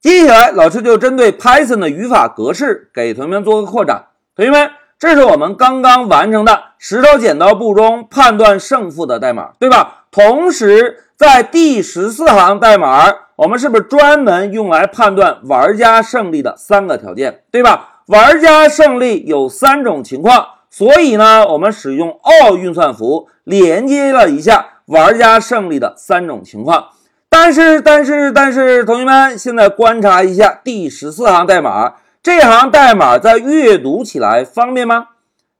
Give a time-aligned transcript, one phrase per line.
[0.00, 4.06] 接下来，老师就针对 Python 的语法格式给同学们做个扩展。
[4.36, 10.04] 同学们，这是我们刚刚完成的石头剪刀布中判断胜负的代码，对吧？
[10.12, 18.02] 同时，在第十四行代码，我们是不是专门用来判断玩家胜利的三个条件，对吧？
[18.06, 26.86] 玩家胜利有三种情况，所以呢，我们使用 all 运算符连接了一下玩家胜利的三种情况。
[27.30, 35.08] 但是，但是，但是，同学们现在观察一下第十四行代码，这行代码在阅读起来方便吗？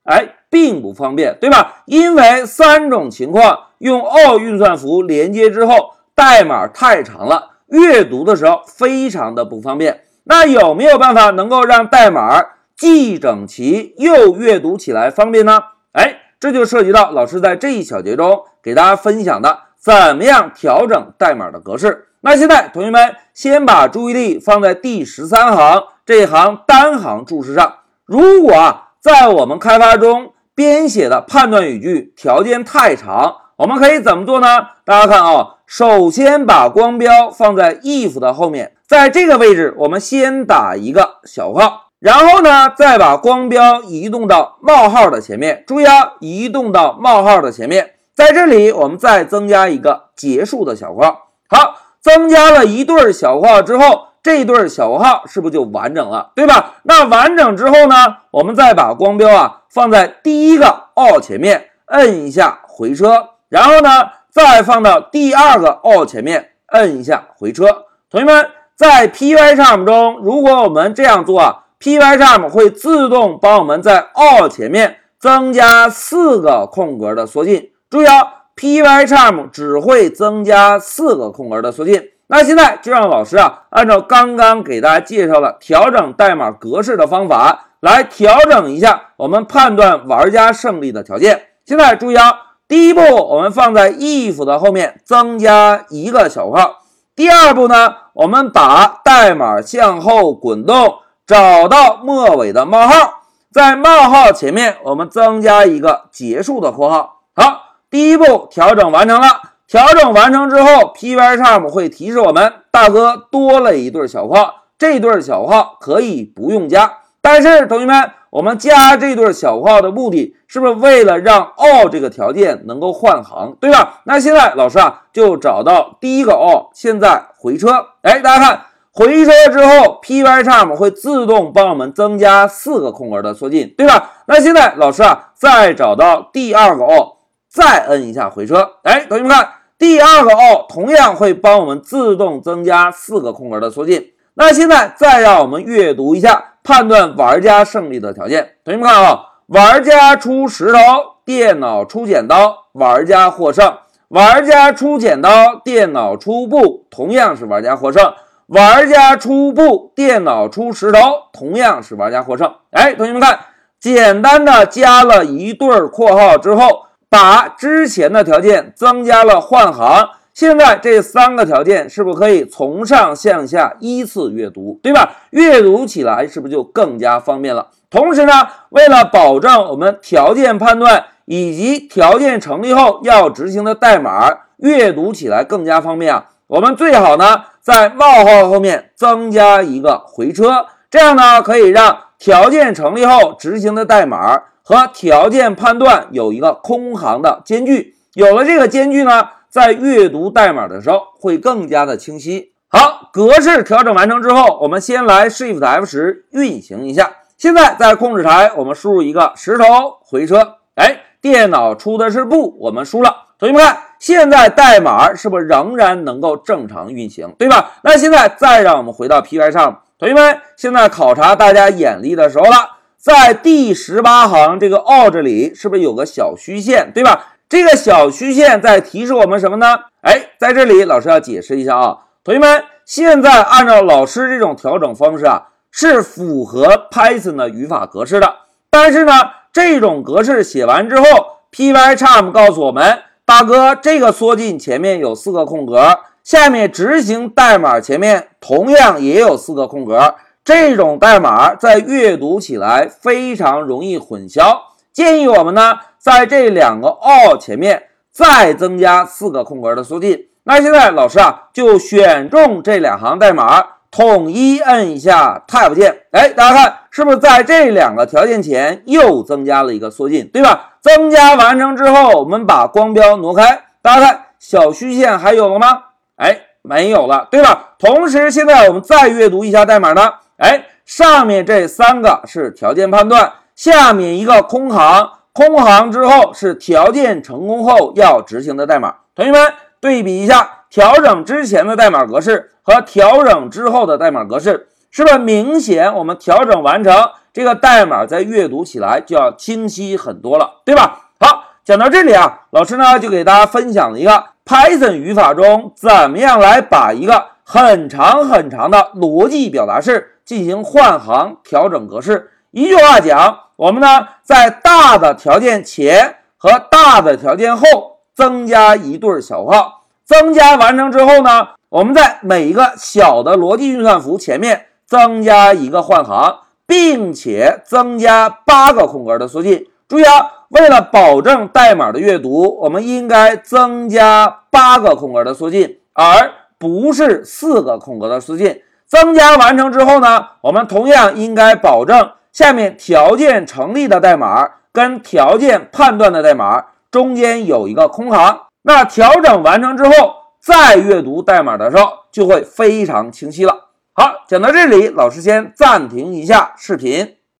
[0.04, 1.82] 哎，并不方便，对吧？
[1.84, 10.04] 因为三种情况用 all 运算符连接之后，代码太长了，阅读的时候非常的不方便。
[10.24, 12.42] 那有没有办法能够让代码
[12.76, 15.60] 既整齐又阅读起来方便呢？
[15.92, 19.67] 哎，这就涉及到老师在这一小节中给大家分享的。
[19.80, 22.08] 怎么样调整代码的格式？
[22.20, 27.74] 那现在同学们先把注意力放在第十三行这一行单行注释上。
[28.04, 34.66] 如果啊，在我们开发中编写的判断语句条件太长，我们可以怎么做呢？
[34.84, 45.62] 大家看啊，首先把光标放在 if 的后面，在这个位置我们先打一个小括号，然后呢，再把光标移动到冒号的前面。
[45.68, 47.90] 注意啊，移动到冒号的前面。
[48.18, 51.28] 在这里，我们再增加一个结束的小括号。
[51.48, 56.32] 好，增加了一对小括号之后，这对小括号是不是就完整了？
[56.34, 56.74] 对吧？
[56.82, 57.94] 那完整之后呢？
[58.32, 67.84] 我们再把光标啊放在第一个 all 前面，摁一下回车，然后呢，再放到第二个 all 前面，摁一下回车。
[68.10, 77.70] 同学们，在 Pycharm 中，如果我们这样做啊，Pycharm 会自动帮我们在 all 前面增加四个空格的缩进。
[77.90, 82.10] 注意啊，Pycharm 只会增加四个空格的缩进。
[82.26, 91.44] 那现在就让老师啊，按照刚刚给大家介绍的调整代码格式的方法来调整一下我们判断玩家胜利的条件。
[91.64, 92.30] 现在注意啊，
[92.68, 96.82] 第一步我们放在 if 的后面增加一个小括号。
[97.16, 100.96] 第二步呢，我们把代码向后滚动，
[101.26, 107.22] 找到末尾的冒号，在冒号前面我们增加一个结束的括号。
[107.34, 107.67] 好。
[107.90, 109.28] 第一步调整完成了，
[109.66, 116.98] 调整完成之后，Pycharm 会提示我们，大哥多了一对小括号，这对小括号可以不用加。
[117.22, 124.00] 但是同学们，我们加这对小括号的目的是不是为了让 all 这个条件能够换行，对吧？
[124.04, 128.62] 那现在老师啊就找到第一个 all，现在回车，哎，大家看
[128.92, 134.10] 回车之后，Pycharm 会自动帮我们增加四个空格的缩进，对吧？
[134.26, 137.17] 那现在老师啊再找到第二个 all。
[137.58, 144.12] 再摁一下回车，哎，同学们看，第二个 all 同样会帮我们自动增加四个空格的缩进。
[144.34, 148.52] 那现在再让我们阅读一下判断玩家胜利的条件。
[148.64, 150.78] 同学们看啊，玩家出石头，
[151.24, 153.66] 电脑出剪刀，玩家获胜；
[154.06, 158.12] 玩家出剪刀，电脑出布，同样是玩家获胜；
[158.46, 161.00] 玩家出布，电脑出石头，
[161.32, 162.54] 同样是玩家获胜。
[162.70, 163.40] 哎，同学们看，
[163.80, 166.84] 简单的加了一对括号之后。
[167.10, 175.12] 把之前的条件增加了换行，现在这三个条件是不是可以从上向下依次阅读，对吧？
[175.30, 177.68] 阅读起来是不是就更加方便了？
[177.90, 178.32] 同时呢，
[178.68, 194.42] 为了保证我们条件判断以及条件成立后要执行的代码阅读起来更加方便啊，我们最好呢在冒号后面增加一个回车，这样呢可以让条件成立后执行的代码。
[194.68, 202.52] 和条件判断有一个空行的间距，有了这个间距呢，在阅读代码的时候会更加的清晰。
[202.68, 207.10] 好，格式调整完成之后，我们先来 Shift F 十运行一下。
[207.38, 209.64] 现在在控制台，我们输入一个石头
[210.02, 213.28] 回车，哎，电脑出的是布，我们输了。
[213.38, 217.70] 同学们看，现在代码是不是仍然能够正常运行，对吧？
[217.80, 222.74] 那现在再让我们回到 Py 上，同学们，现在考察大家眼力的时候了。
[223.00, 227.34] 在第十八行这个 all 这里，是不是有个小虚线，对吧？
[227.48, 229.66] 这个小虚线在提示我们什么呢？
[230.02, 238.34] 哎，在这里老师要解释一下啊，同学们，现在按照老师这种调整方式啊，是符合 Python 的语法格式的。
[238.68, 239.12] 但是呢，
[239.52, 241.04] 这种格式写完之后
[241.52, 250.16] ，Pycharm 告诉我们，大哥，这个缩进前面有四个空格，下面执行代码前面同样也有四个空格。
[250.48, 254.60] 这种代码在阅读起来非常容易混淆，
[254.94, 260.28] 建议我们呢在这两个 all 前面再增加四个空格的缩进。
[260.44, 270.78] 那现在老师啊就选中这两行代码，统一摁一下 Tab 键，哎，大家看是不是在这两个条件前又增加了一个缩进，对吧？
[270.80, 275.82] 增加完成之后，我们把光标挪开，大家看小虚线还有了吗？
[276.16, 277.74] 哎，没有了，对吧？
[277.78, 288.96] 同时，现在我们再阅读一下代码呢，哎，上面这三个是条件判断，下面一个空行，空行之后是条件成功后要执行的代码。
[289.14, 290.54] 同学们对比一下。
[290.70, 301.08] 调整之前的代码格式和调整之后的代码格式，是不是明显我们调整完成这个代码在阅读起来就要清晰很多了，对吧？
[301.18, 312.30] 好，讲到这里啊，老师呢就给大家分享了一个 Python 语法中怎么样来把一个很长很长的逻辑表达式进行换行调整格式。
[312.50, 319.84] 一句话讲，我们呢在大的条件前和大的条件后增加一对小括号。
[320.04, 329.66] 增加完成之后呢，我们在每一个小的逻辑运算符前面增加一个换行，并且增加八个空格的缩进。
[329.88, 338.62] 注意啊，为了保证代码的阅读，我们应该增加八个空格的缩进，而不是四个空格的缩进。
[338.86, 348.46] 增加完成之后呢，我们同样应该保证下面条件成立的代码跟条件判断的代码中间有一个空行。
[348.62, 353.66] 那调整完成之后，再阅读代码的时候就会非常清晰了。
[353.92, 357.17] 好，讲到这里，老师先暂停一下视频。